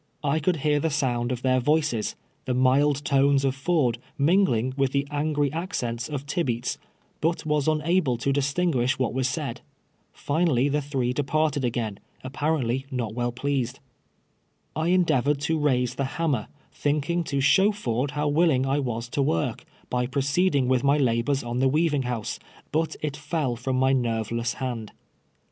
I 0.23 0.39
could 0.39 0.55
hear 0.65 0.79
the 0.79 0.89
sound 0.89 1.31
of 1.31 1.43
their 1.43 1.59
voices, 1.59 2.15
the 2.45 2.55
jnild 2.55 3.03
tones 3.03 3.45
of 3.45 3.53
Ford 3.53 3.99
mingling 4.17 4.73
with 4.75 4.93
the 4.93 5.07
angry 5.11 5.53
accents 5.53 6.09
of 6.09 6.25
Tibeats, 6.25 6.79
hut 7.21 7.45
was 7.45 7.67
unable 7.67 8.17
to 8.17 8.33
distinguish 8.33 8.97
what 8.97 9.13
was 9.13 9.29
said. 9.29 9.61
Finally 10.11 10.69
the 10.69 10.79
tlu'ce 10.79 11.13
departed 11.13 11.63
again, 11.63 11.99
a|>]»arcntly 12.23 12.85
not 12.91 13.13
well 13.13 13.31
i)leased. 13.31 13.77
I 14.75 14.87
endeavored 14.87 15.39
to 15.41 15.59
raise 15.59 15.93
thehannner, 15.95 16.47
thinking 16.73 17.23
to 17.25 17.39
show 17.39 17.71
Ford 17.71 18.09
how 18.17 18.27
willing 18.27 18.65
I 18.65 18.79
was 18.79 19.07
to 19.09 19.21
work, 19.21 19.65
by 19.91 20.07
proceeding 20.07 20.67
with 20.67 20.83
my 20.83 20.97
labors 20.97 21.43
on 21.43 21.59
the 21.59 21.69
weaving 21.69 22.03
house, 22.09 22.39
])Ut 22.75 22.95
it 23.03 23.15
fell 23.15 23.55
fn»iu 23.55 23.75
my 23.77 23.93
nerveless 23.93 24.53
hand. 24.55 24.93